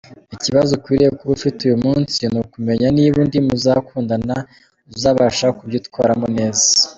Ikibazo 0.35 0.71
ukwiriye 0.73 1.11
kuba 1.17 1.31
ufite 1.37 1.59
uyu 1.67 1.77
munsi 1.85 2.21
ni 2.31 2.39
ukumenya 2.43 2.87
niba 2.95 3.17
undi 3.23 3.37
muzakundana 3.47 4.35
uzabasha 4.95 5.45
kubyitwaramo 5.57 6.27
neza. 6.37 6.65